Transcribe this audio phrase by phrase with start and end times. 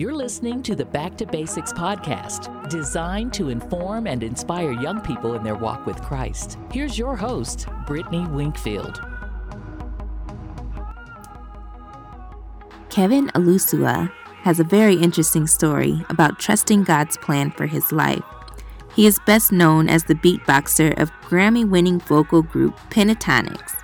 [0.00, 5.34] You're listening to the Back to Basics podcast, designed to inform and inspire young people
[5.34, 6.56] in their walk with Christ.
[6.72, 8.98] Here's your host, Brittany Winkfield.
[12.88, 18.24] Kevin Olusola has a very interesting story about trusting God's plan for his life.
[18.96, 23.76] He is best known as the beatboxer of Grammy winning vocal group Pentatonix.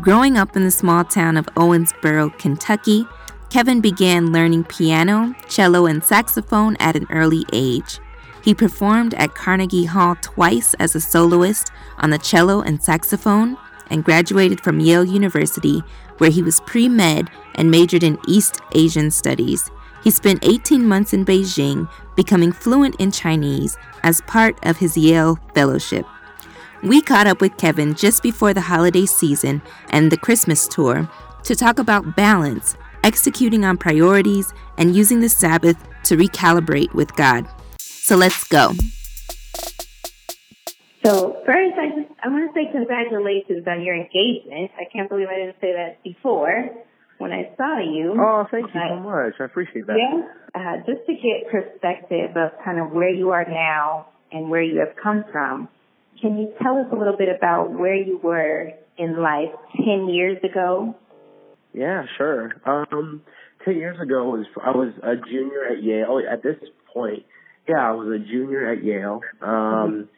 [0.00, 3.06] Growing up in the small town of Owensboro, Kentucky,
[3.50, 7.98] Kevin began learning piano, cello, and saxophone at an early age.
[8.42, 13.56] He performed at Carnegie Hall twice as a soloist on the cello and saxophone
[13.90, 15.82] and graduated from Yale University,
[16.18, 19.70] where he was pre med and majored in East Asian Studies.
[20.04, 25.38] He spent 18 months in Beijing, becoming fluent in Chinese as part of his Yale
[25.54, 26.06] Fellowship.
[26.82, 31.10] We caught up with Kevin just before the holiday season and the Christmas tour
[31.42, 37.46] to talk about balance, executing on priorities, and using the Sabbath to recalibrate with God.
[37.78, 38.72] So let's go.
[41.04, 44.70] So first, I just I want to say congratulations on your engagement.
[44.78, 46.70] I can't believe I didn't say that before
[47.18, 48.16] when I saw you.
[48.18, 49.34] Oh, thank you so much.
[49.40, 49.96] I appreciate that.
[49.96, 50.22] Yeah.
[50.54, 54.80] Uh, just to get perspective of kind of where you are now and where you
[54.80, 55.68] have come from,
[56.20, 60.38] can you tell us a little bit about where you were in life 10 years
[60.42, 60.96] ago?
[61.72, 62.52] Yeah, sure.
[62.64, 63.22] Um,
[63.64, 66.20] 10 years ago, was I was a junior at Yale.
[66.30, 66.56] At this
[66.92, 67.24] point,
[67.68, 69.20] yeah, I was a junior at Yale.
[69.42, 70.08] Um,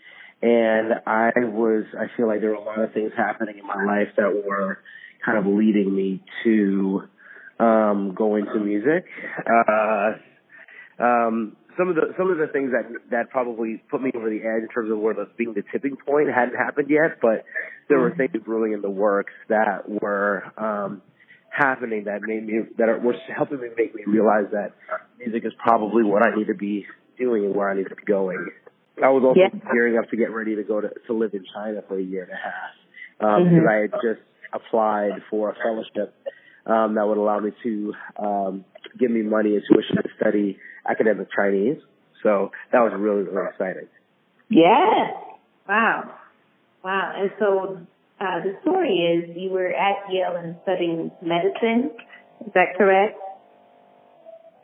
[0.43, 3.85] and I was, I feel like there were a lot of things happening in my
[3.85, 4.79] life that were
[5.25, 7.03] kind of leading me to
[7.59, 9.05] um, go into music.
[9.47, 10.13] Uh,
[11.03, 14.39] um, some of the some of the things that that probably put me over the
[14.39, 17.45] edge in terms of where the being the tipping point hadn't happened yet, but
[17.89, 21.03] there were things brewing in the works that were um,
[21.61, 24.73] happening that made me that are, were helping me make me realize that
[25.19, 26.87] music is probably what I need to be
[27.19, 28.49] doing and where I need to be going.
[29.03, 29.73] I was also Yeah.
[29.73, 32.23] gearing up to get ready to go to to live in China for a year
[32.25, 32.73] and a half
[33.21, 33.51] um, Mhm.
[33.51, 34.21] because I had just
[34.53, 36.15] applied for a fellowship
[36.67, 38.65] um, that would allow me to um,
[38.99, 41.79] give me money and tuition to study academic Chinese.
[42.23, 43.89] So that was really really exciting.
[44.49, 45.15] Yes.
[45.69, 46.15] Wow.
[46.83, 47.13] Wow.
[47.17, 47.79] And so
[48.21, 51.91] uh, the story is you were at Yale and studying medicine.
[52.47, 53.19] Is that correct?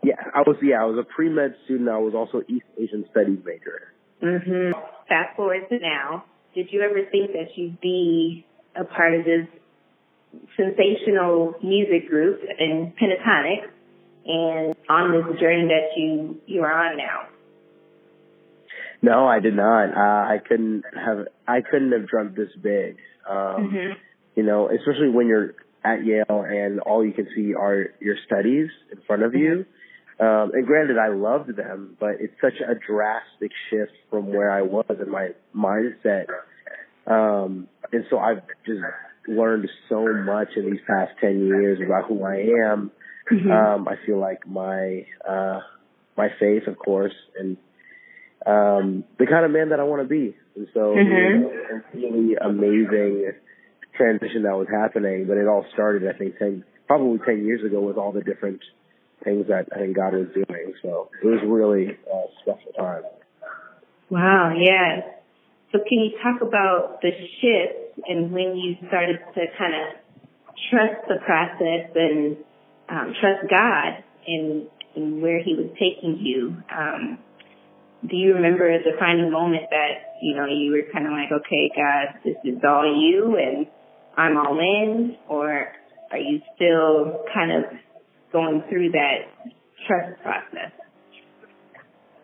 [0.03, 1.89] Yeah, I was yeah I was a pre med student.
[1.89, 3.93] I was also East Asian Studies major.
[4.23, 4.79] Mm-hmm.
[5.09, 6.25] Fast forward to now.
[6.55, 9.47] Did you ever think that you'd be a part of this
[10.57, 13.69] sensational music group in Pentatonix
[14.27, 17.36] and on this journey that you you are on now?
[19.03, 19.91] No, I did not.
[19.97, 21.27] Uh, I couldn't have.
[21.47, 22.97] I couldn't have dreamt this big.
[23.29, 23.93] Um, Mm-hmm.
[24.37, 28.69] You know, especially when you're at Yale and all you can see are your studies
[28.93, 29.65] in front of you.
[30.21, 34.61] Um, and granted, I loved them, but it's such a drastic shift from where I
[34.63, 36.27] was in my mindset.
[37.07, 38.81] Um, and so I've just
[39.29, 42.91] learned so much in these past 10 years about who I am.
[43.51, 45.61] Um, I feel like my, uh,
[46.17, 47.57] my faith, of course, and,
[48.47, 50.37] um, the kind of man that I want to be.
[50.55, 51.35] And so Mhm.
[51.35, 53.33] it was a really amazing
[53.95, 57.81] transition that was happening, but it all started, I think, 10, probably 10 years ago
[57.81, 58.61] with all the different
[59.25, 60.75] things that I think God was doing.
[60.83, 63.03] So it was really a special time.
[64.11, 65.05] Wow, yes.
[65.73, 69.99] So can you talk about the shift and when you started to kind of
[70.71, 72.37] trust the process and
[72.89, 76.57] um, trust God and, and where He was taking you?
[76.71, 77.19] Um,
[78.09, 81.71] do you remember a defining moment that, you know, you were kind of like, okay,
[81.75, 83.67] God, this is all you and
[84.17, 85.17] I'm all in?
[85.29, 85.69] Or
[86.11, 87.65] are you still kind of
[88.33, 89.29] going through that
[89.87, 90.73] trust process?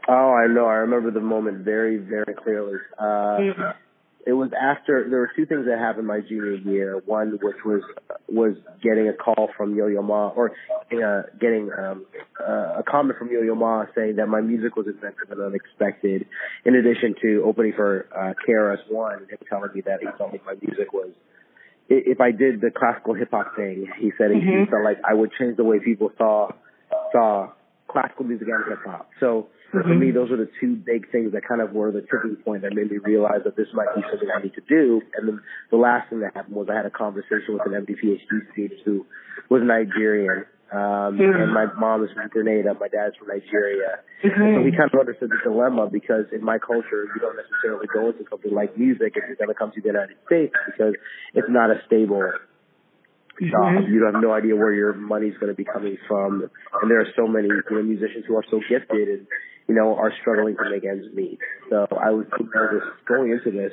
[0.09, 0.67] Oh, I know.
[0.67, 2.79] I remember the moment very, very clearly.
[2.99, 3.75] Uh, Mhm.
[4.27, 7.03] It was after there were two things that happened my junior year.
[7.07, 7.83] One, which was
[8.29, 10.53] was getting a call from Yo Yo Ma, or
[10.93, 12.07] uh, getting um,
[12.41, 16.27] uh, a comment from Yo Yo Ma saying that my music was inventive and unexpected.
[16.65, 20.45] In addition to opening for uh, KRS One and telling me that he felt like
[20.47, 21.11] my music was.
[21.89, 24.71] If I did the classical hip hop thing, he said he Mhm.
[24.71, 26.51] felt like I would change the way people saw
[27.11, 27.51] saw
[27.89, 29.11] classical music and hip hop.
[29.21, 32.37] So for me, those are the two big things that kind of were the tipping
[32.45, 35.01] point that made me realize that this might be something I need to do.
[35.17, 35.41] And then
[35.71, 38.81] the last thing that happened was I had a conversation with an MD PhD student
[38.85, 39.07] who
[39.49, 40.45] was Nigerian.
[40.73, 41.37] Um, Mhm.
[41.43, 44.01] and my mom is from Grenada, my dad's from Nigeria.
[44.23, 44.57] Mhm.
[44.57, 48.09] So we kind of understood the dilemma because in my culture, you don't necessarily go
[48.09, 50.95] into something like music if you're going to come to the United States because
[51.35, 52.25] it's not a stable
[53.41, 53.75] job.
[53.85, 53.93] Mm-hmm.
[53.93, 56.49] You have no idea where your money's going to be coming from,
[56.81, 59.27] and there are so many you know musicians who are so gifted and
[59.69, 61.39] you know are struggling to make ends meet.
[61.71, 62.27] So I was
[63.07, 63.73] going into this,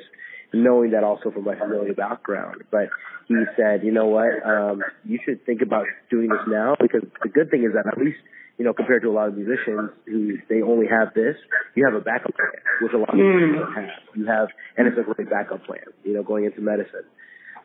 [0.54, 2.64] knowing that also from my familial background.
[2.72, 2.90] But
[3.28, 7.30] he said, you know what, um, you should think about doing this now because the
[7.30, 8.20] good thing is that at least
[8.60, 11.38] you know, compared to a lot of musicians who they only have this,
[11.76, 12.52] you have a backup plan,
[12.82, 13.90] which a lot of musicians don't have.
[14.14, 17.08] You have, and it's a great backup plan, you know, going into medicine.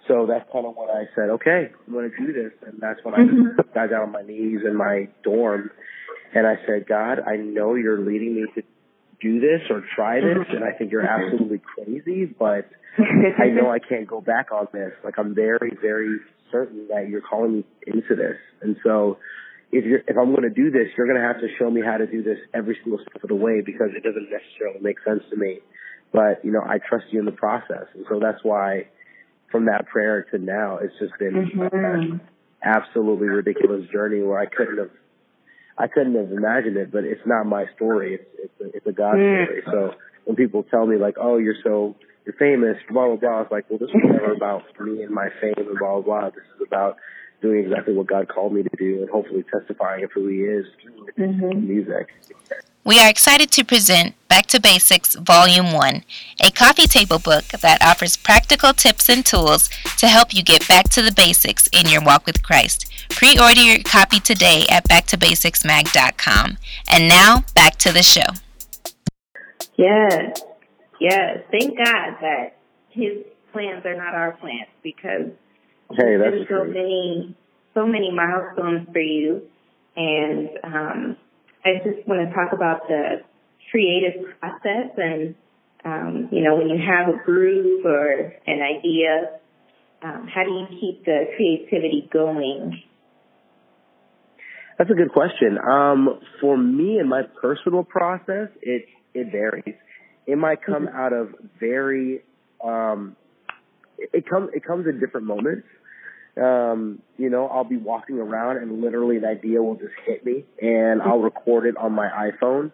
[0.06, 2.52] So that's kind of when I said, okay, I'm going to do this.
[2.64, 3.74] And that's when I mm-hmm.
[3.74, 5.70] got down on my knees in my dorm
[6.34, 8.62] and I said, God, I know you're leading me to
[9.20, 10.46] do this or try this.
[10.50, 14.92] And I think you're absolutely crazy, but I know I can't go back on this.
[15.02, 16.18] Like I'm very, very
[16.50, 18.36] certain that you're calling me into this.
[18.62, 19.18] And so
[19.72, 21.82] if you're, if I'm going to do this, you're going to have to show me
[21.84, 24.96] how to do this every single step of the way because it doesn't necessarily make
[25.04, 25.60] sense to me.
[26.12, 27.86] But, you know, I trust you in the process.
[27.94, 28.86] And so that's why
[29.50, 32.16] from that prayer to now, it's just been mm-hmm.
[32.62, 34.90] absolutely ridiculous journey where I couldn't have,
[35.76, 38.14] I couldn't have imagined it, but it's not my story.
[38.14, 39.44] It's, it's a, it's a God mm.
[39.44, 39.62] story.
[39.66, 39.94] So
[40.24, 43.68] when people tell me like, oh, you're so, you're famous, blah, blah, blah, it's like,
[43.68, 46.30] well, this was never about me and my fame and blah, blah, blah.
[46.30, 46.96] This is about
[47.42, 50.66] doing exactly what God called me to do and hopefully testifying of who he is
[50.82, 51.68] through mm-hmm.
[51.68, 52.08] music.
[52.86, 56.04] We are excited to present Back to Basics Volume 1,
[56.44, 60.90] a coffee table book that offers practical tips and tools to help you get back
[60.90, 62.92] to the basics in your walk with Christ.
[63.08, 66.58] Pre order your copy today at backtobasicsmag.com.
[66.90, 68.26] And now, back to the show.
[69.76, 70.42] Yes,
[71.00, 71.38] yes.
[71.50, 72.58] Thank God that
[72.90, 75.30] His plans are not our plans because
[75.90, 77.34] hey, that's so many,
[77.72, 79.48] so many milestones for you.
[79.96, 81.16] And um,
[81.64, 83.22] I just want to talk about the
[83.70, 85.34] creative process and,
[85.84, 89.40] um, you know, when you have a groove or an idea,
[90.02, 92.82] um, how do you keep the creativity going?
[94.78, 95.58] That's a good question.
[95.58, 99.76] Um, for me in my personal process, it it varies.
[100.26, 100.96] It might come mm-hmm.
[100.96, 102.22] out of very
[102.62, 103.16] um,
[103.98, 105.66] it comes it comes in different moments
[106.36, 110.44] um, you know, I'll be walking around and literally an idea will just hit me
[110.60, 112.72] and I'll record it on my iPhone,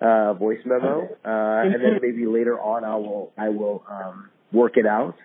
[0.00, 4.76] uh, voice memo, uh, and then maybe later on I will, I will, um, work
[4.76, 5.16] it out.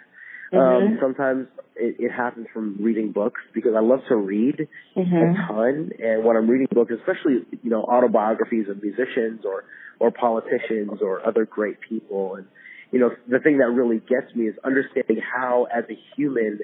[0.54, 0.96] Um, mm-hmm.
[1.02, 4.68] sometimes it, it happens from reading books because I love to read
[4.98, 5.16] mm-hmm.
[5.16, 5.92] a ton.
[5.98, 9.64] And when I'm reading books, especially, you know, autobiographies of musicians or,
[10.00, 12.36] or politicians or other great people.
[12.36, 12.48] And,
[12.92, 16.60] you know, the thing that really gets me is understanding how as a human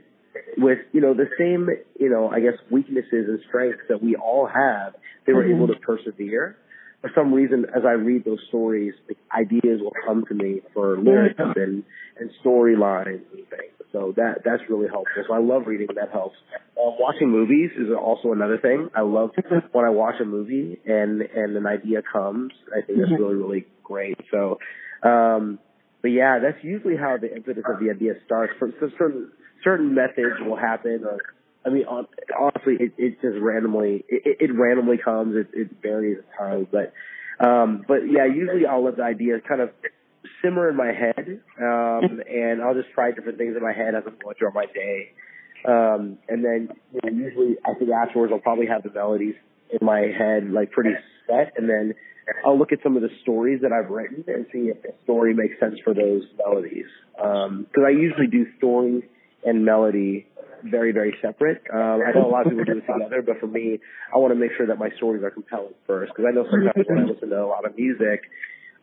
[0.57, 1.69] with, you know, the same,
[1.99, 4.95] you know, I guess weaknesses and strengths that we all have,
[5.25, 5.63] they were mm-hmm.
[5.63, 6.57] able to persevere.
[7.01, 10.97] For some reason, as I read those stories, like, ideas will come to me for
[10.97, 11.83] lyrics and,
[12.19, 13.73] and storylines and things.
[13.91, 15.23] So that, that's really helpful.
[15.27, 15.87] So I love reading.
[15.95, 16.35] That helps.
[16.53, 18.89] Uh, watching movies is also another thing.
[18.95, 19.29] I love
[19.71, 22.51] when I watch a movie and, and an idea comes.
[22.75, 23.23] I think that's mm-hmm.
[23.23, 24.17] really, really great.
[24.31, 24.59] So,
[25.03, 25.59] um,
[26.01, 28.53] but yeah, that's usually how the impetus of the idea starts.
[28.59, 29.31] For, for certain
[29.63, 31.19] certain methods will happen, or
[31.65, 35.35] I mean, honestly, it, it just randomly it, it randomly comes.
[35.35, 36.93] It, it varies at times, but
[37.45, 39.69] um, but yeah, usually I'll let the ideas kind of
[40.41, 44.03] simmer in my head, um, and I'll just try different things in my head as
[44.05, 45.11] I'm going throughout my day.
[45.67, 49.35] Um, and then you know, usually I think afterwards I'll probably have the melodies
[49.69, 50.91] in my head like pretty
[51.27, 51.95] set, and then
[52.45, 55.33] I'll look at some of the stories that I've written and see if the story
[55.33, 56.85] makes sense for those melodies.
[57.15, 59.03] Because um, I usually do stories
[59.47, 60.27] and melody
[60.63, 61.61] very, very separate.
[61.71, 63.79] Um, I know a lot of people do it together, but for me,
[64.13, 66.85] I want to make sure that my stories are compelling first because I know sometimes
[66.87, 68.25] when I listen to a lot of music,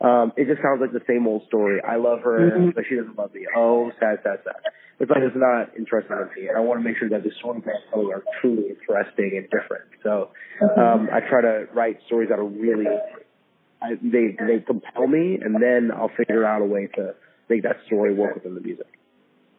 [0.01, 1.79] um, it just sounds like the same old story.
[1.81, 2.69] I love her, mm-hmm.
[2.75, 3.47] but she doesn't love me.
[3.55, 4.59] Oh, sad, sad, sad.
[4.99, 6.47] It's like it's not interesting to me.
[6.47, 9.47] And I want to make sure that the stories I'm telling are truly interesting and
[9.51, 9.91] different.
[10.03, 10.31] So
[10.79, 12.87] um, I try to write stories that are really
[13.81, 17.13] I, they they compel me, and then I'll figure out a way to
[17.49, 18.87] make that story work within the music.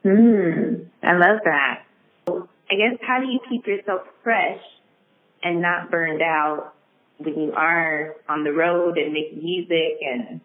[0.07, 1.83] Mm, I love that.
[2.29, 4.61] I guess how do you keep yourself fresh
[5.43, 6.75] and not burned out
[7.19, 10.41] when you are on the road and making music and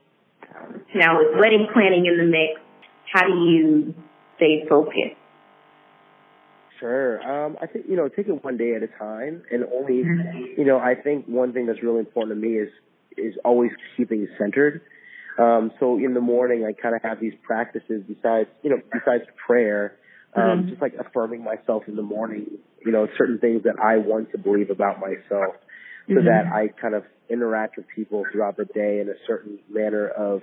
[0.56, 2.60] um, now with wedding planning in the mix?
[3.14, 3.94] How do you
[4.38, 5.18] stay focused?
[6.80, 7.22] Sure.
[7.22, 10.60] Um, I think, you know, take it one day at a time and only, mm-hmm.
[10.60, 12.70] you know, I think one thing that's really important to me is,
[13.18, 14.82] is always keeping centered.
[15.38, 19.24] Um, so in the morning, I kind of have these practices besides, you know, besides
[19.46, 19.96] prayer,
[20.36, 20.70] um, mm-hmm.
[20.70, 22.48] just like affirming myself in the morning,
[22.86, 25.56] you know, certain things that I want to believe about myself
[26.08, 26.26] so mm-hmm.
[26.26, 30.42] that I kind of interact with people throughout the day in a certain manner of,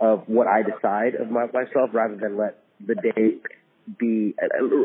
[0.00, 3.38] of what I decide of my, myself rather than let the day
[3.98, 4.34] be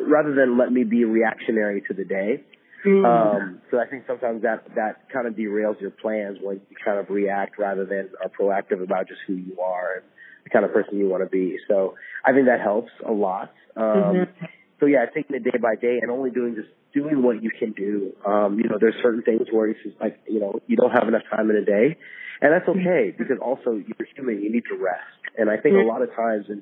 [0.08, 2.44] rather than let me be reactionary to the day.
[2.86, 3.06] Mm-hmm.
[3.06, 7.00] Um, so I think sometimes that that kind of derails your plans when you kind
[7.00, 10.04] of react rather than are proactive about just who you are and
[10.44, 11.58] the kind of person you want to be.
[11.68, 13.54] So I think that helps a lot.
[13.78, 14.46] Um, mm-hmm.
[14.80, 17.72] So yeah, taking it day by day and only doing just doing what you can
[17.72, 18.14] do.
[18.26, 21.08] Um, you know, there's certain things where it's just like you know you don't have
[21.08, 21.98] enough time in a day,
[22.42, 24.44] and that's okay because also you're human.
[24.44, 25.24] You need to rest.
[25.38, 26.62] And I think a lot of times in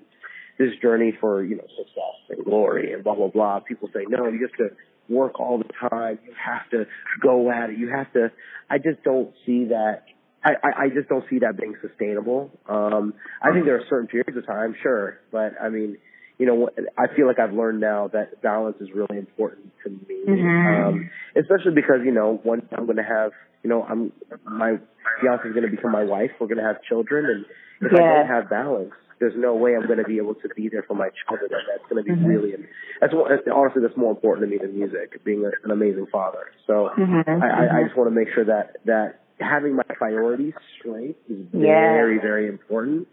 [0.59, 4.27] this journey for you know success and glory and blah blah blah, people say no,
[4.27, 4.75] you just have to
[5.11, 6.19] work all the time.
[6.25, 6.85] You have to
[7.21, 7.77] go at it.
[7.77, 8.31] You have to.
[8.69, 10.03] I just don't see that.
[10.43, 12.49] I, I, I just don't see that being sustainable.
[12.67, 13.13] Um,
[13.43, 15.97] I think there are certain periods of time, sure, but I mean,
[16.39, 20.25] you know, I feel like I've learned now that balance is really important to me,
[20.27, 20.87] mm-hmm.
[20.87, 23.31] um, especially because you know, one I'm going to have,
[23.63, 24.11] you know, I'm
[24.43, 24.77] my
[25.21, 26.31] fiance is going to become my wife.
[26.39, 27.45] We're going to have children, and
[27.85, 28.03] if yeah.
[28.03, 30.83] I don't have balance, there's no way I'm going to be able to be there
[30.83, 31.51] for my children.
[31.53, 32.25] And that's going to be mm-hmm.
[32.25, 32.53] really,
[32.99, 36.47] that's what, honestly, that's more important to me than music, being a, an amazing father.
[36.65, 37.29] So mm-hmm.
[37.29, 42.15] I, I just want to make sure that, that having my priorities straight is very,
[42.15, 42.21] yeah.
[42.21, 43.07] very important.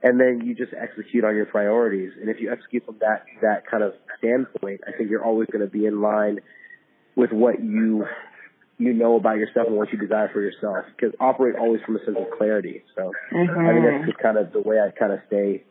[0.00, 2.12] And then you just execute on your priorities.
[2.20, 5.64] And if you execute from that, that kind of standpoint, I think you're always going
[5.64, 6.38] to be in line
[7.16, 8.06] with what you
[8.78, 10.86] you know about yourself and what you desire for yourself.
[10.96, 12.84] Because operate always from a sense of clarity.
[12.94, 13.60] So mm-hmm.
[13.60, 15.64] I think that's just kind of the way I kind of stay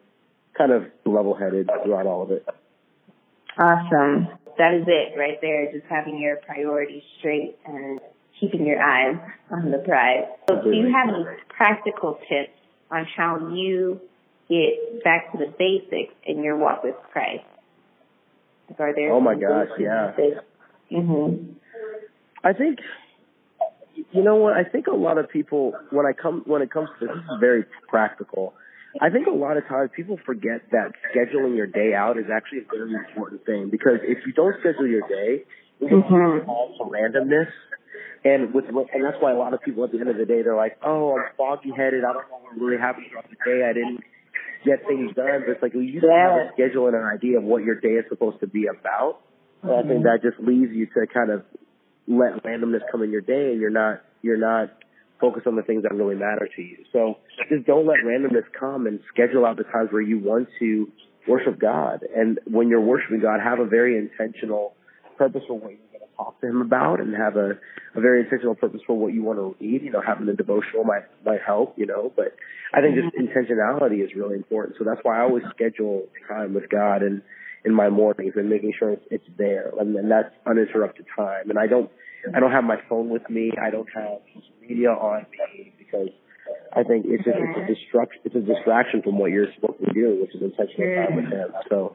[0.57, 2.45] kind of level headed throughout all of it.
[3.57, 4.27] Awesome.
[4.57, 5.71] That is it right there.
[5.71, 7.99] Just having your priorities straight and
[8.39, 9.17] keeping your eyes
[9.51, 10.25] on the prize.
[10.49, 12.53] So do you have any practical tips
[12.91, 14.01] on how you
[14.49, 17.43] get back to the basics in your walk with Christ?
[18.79, 20.11] are there oh my gosh, yeah.
[20.91, 21.53] Mm-hmm.
[22.43, 22.79] I think
[24.11, 26.89] you know what I think a lot of people when I come when it comes
[26.99, 28.53] to this, this is very practical.
[29.01, 32.59] I think a lot of times people forget that scheduling your day out is actually
[32.59, 35.43] a very important thing because if you don't schedule your day,
[35.79, 36.45] you mm-hmm.
[36.45, 37.51] fall to randomness.
[38.23, 40.41] And with and that's why a lot of people at the end of the day
[40.41, 42.03] they're like, oh, I'm foggy headed.
[42.03, 43.63] I don't know what really happened throughout the day.
[43.63, 44.01] I didn't
[44.65, 45.45] get things done.
[45.45, 46.01] But it's like you yeah.
[46.01, 49.21] have a schedule and an idea of what your day is supposed to be about.
[49.63, 49.69] Mm-hmm.
[49.69, 51.45] I think that just leaves you to kind of
[52.07, 54.71] let randomness come in your day and you're not you're not
[55.19, 56.77] focused on the things that really matter to you.
[56.93, 57.17] So
[57.49, 60.91] just don't let randomness come and schedule out the times where you want to
[61.27, 62.01] worship God.
[62.15, 64.73] And when you're worshiping God, have a very intentional
[65.17, 67.51] purpose for what you're going to talk to Him about, and have a,
[67.95, 69.81] a very intentional purpose for what you want to read.
[69.83, 71.73] You know, having the devotional might might help.
[71.77, 72.35] You know, but
[72.73, 73.25] I think just mm-hmm.
[73.25, 74.75] intentionality is really important.
[74.77, 77.21] So that's why I always schedule time with God and
[77.65, 81.49] in my mornings and making sure it's, it's there and, and that's uninterrupted time.
[81.49, 81.89] And I don't,
[82.33, 83.51] I don't have my phone with me.
[83.61, 86.09] I don't have social media on me because
[86.73, 89.93] I think it's a, it's a distraction, it's a distraction from what you're supposed to
[89.93, 91.51] doing, which is intentional time with him.
[91.69, 91.93] So,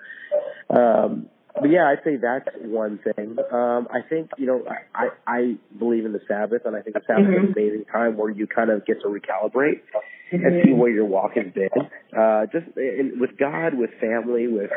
[0.71, 3.37] um, but yeah, I'd say that's one thing.
[3.53, 4.65] Um, I think, you know,
[4.95, 7.45] I, I believe in the Sabbath and I think the Sabbath mm-hmm.
[7.45, 9.83] is an amazing time where you kind of get to recalibrate
[10.33, 10.47] mm-hmm.
[10.47, 11.71] and see where your walk has been.
[12.17, 14.71] Uh, just in, with God, with family, with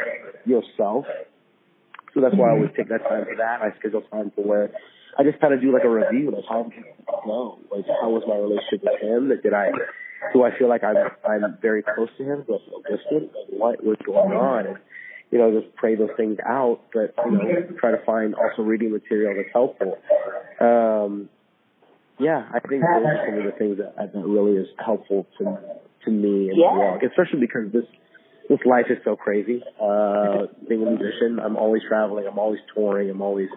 [0.46, 1.06] yourself.
[2.14, 3.62] So that's why I always take that time for that.
[3.62, 4.72] I schedule time for where
[5.18, 6.84] I just kind of do like a review, like how did
[7.26, 7.60] go?
[7.72, 9.30] Like how was my relationship with him?
[9.30, 9.72] That did I
[10.34, 10.98] do I feel like I'm
[11.28, 12.44] I'm very close to him?
[12.46, 13.32] Feel distant?
[13.50, 14.68] What was going on?
[14.68, 14.78] And
[15.32, 17.44] you know, just pray those things out, but you know,
[17.80, 19.98] try to find also reading material that's helpful.
[20.60, 21.30] Um,
[22.20, 25.58] yeah, I think those are some of the things that, that really is helpful to
[26.06, 26.72] to me in yeah.
[26.72, 27.86] the walk, especially because this
[28.48, 29.62] this life is so crazy.
[29.82, 33.50] Uh, being a musician, I'm always traveling, I'm always touring, I'm always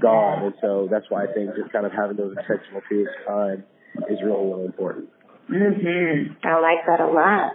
[0.00, 3.26] gone, and so that's why I think just kind of having those intentional periods of
[3.26, 3.64] time
[4.08, 5.08] is really really important.
[5.50, 6.36] Mhm.
[6.44, 7.52] I like that a lot.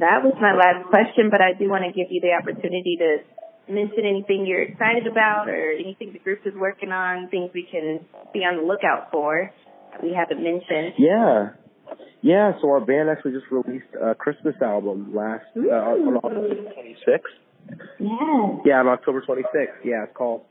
[0.00, 3.18] That was my last question, but I do want to give you the opportunity to
[3.70, 8.00] mention anything you're excited about or anything the group is working on, things we can
[8.32, 9.50] be on the lookout for
[10.02, 10.94] we haven't mentioned.
[10.98, 11.50] Yeah.
[12.22, 17.18] Yeah, so our band actually just released a Christmas album last uh, on October 26th.
[17.98, 18.58] Yeah.
[18.64, 19.84] Yeah, on October 26th.
[19.84, 20.42] Yeah, it's called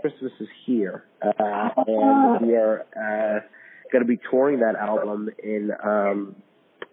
[0.00, 1.04] Christmas is Here.
[1.22, 3.40] Uh, and we are uh,
[3.92, 6.34] going to be touring that album in um,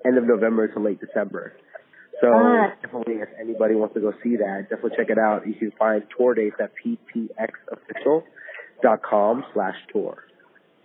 [0.06, 1.54] end of November to late December.
[2.22, 5.48] So uh, definitely, if anybody wants to go see that, definitely check it out.
[5.48, 10.24] You can find tour dates at ptxofficial.com slash tour.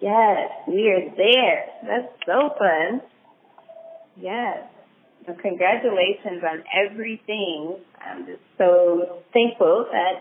[0.00, 1.64] Yes, we are there.
[1.82, 3.00] That's so fun.
[4.16, 4.66] Yes.
[5.26, 7.78] So congratulations on everything.
[8.00, 10.20] I'm just so thankful that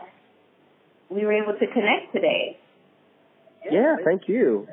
[1.09, 2.57] we were able to connect today.
[3.69, 4.67] Yeah, thank you.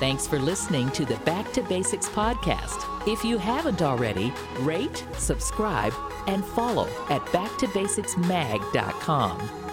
[0.00, 3.06] Thanks for listening to the Back to Basics podcast.
[3.06, 5.94] If you haven't already, rate, subscribe,
[6.26, 9.63] and follow at backtobasicsmag.com.